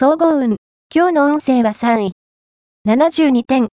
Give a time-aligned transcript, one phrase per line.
[0.00, 0.58] 総合運。
[0.94, 2.12] 今日の運勢は3位。
[2.86, 3.66] 72点。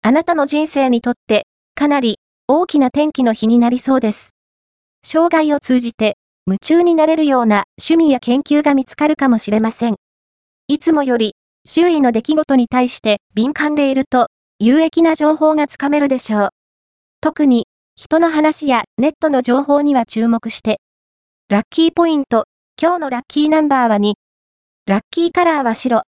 [0.00, 2.16] あなたの人生にとって、かなり
[2.48, 4.30] 大きな転機の日になりそうです。
[5.04, 9.96] 生涯を通じて、夢中になれるような趣味や研究が見つかるかもしれません。
[10.66, 11.34] いつもより、
[11.66, 14.28] 周囲の出来事に対して敏感でいると、
[14.60, 16.48] 有益な情報がつかめるでしょう。
[17.20, 20.80] 特に、人の話やネットの情報には注目して。
[21.50, 22.44] ラッキーポイント、
[22.80, 24.14] 今日のラッキーナンバーは2。
[24.90, 26.02] ラッキーカラーは白。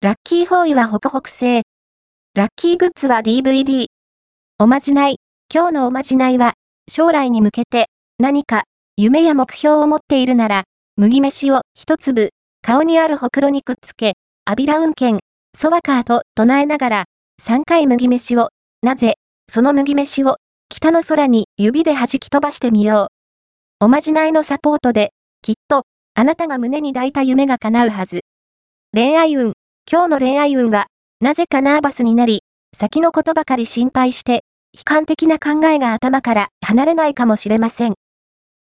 [0.00, 1.64] ラッキーホーイはホクホク製。
[2.34, 3.88] ラッキーグッズは DVD。
[4.58, 5.16] おまじない。
[5.54, 6.54] 今日のおまじないは、
[6.90, 8.62] 将来に向けて、何か、
[8.96, 10.64] 夢や目標を持っているなら、
[10.96, 12.30] 麦飯を一粒、
[12.62, 14.14] 顔にあるほくろにくっつけ、
[14.46, 15.18] アビラ運転、
[15.54, 17.04] ソワカーと唱えながら、
[17.42, 18.48] 3回麦飯を、
[18.80, 19.16] なぜ、
[19.46, 20.36] その麦飯を、
[20.70, 23.10] 北の空に指で弾き飛ばしてみよ
[23.82, 23.84] う。
[23.84, 25.10] おまじないのサポートで、
[25.42, 25.84] きっと、
[26.18, 28.20] あなたが胸に抱いた夢が叶うはず。
[28.94, 29.52] 恋愛運。
[29.90, 30.86] 今日の恋愛運は、
[31.20, 32.42] なぜかナーバスになり、
[32.74, 37.96] 先のことばかり心配して、悲観的な考えが頭から離れないかもしれません。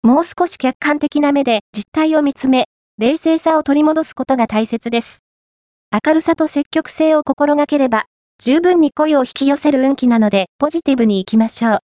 [0.03, 5.19] もう少し客観的な目で実態を見つめ、冷静さを取り戻すことが大切です。
[5.93, 8.07] 明るさと積極性を心がければ、
[8.39, 11.79] 十分に恋を引き寄せる運気なので、ポジティブに行きましょう。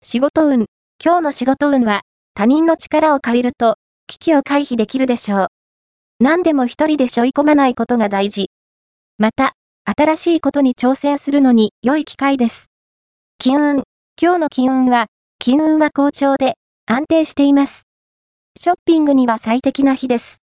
[0.00, 0.66] 仕事運。
[1.04, 2.02] 今日の仕事運は、
[2.34, 3.78] 他人の力を借りると、
[4.12, 5.46] 危機を回避できるでしょう。
[6.20, 8.50] 何でも一人で背負い込まないことが大事。
[9.16, 9.54] また、
[9.86, 12.70] 新しいことに挑戦するのに良い機会です。
[13.38, 13.82] 金運。
[14.20, 15.06] 今日の金運は、
[15.38, 17.84] 金運は好調で、安定しています。
[18.60, 20.42] ショッピングには最適な日です。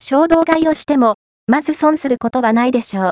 [0.00, 1.16] 衝動買いをしても、
[1.48, 3.10] まず損することはないでしょう。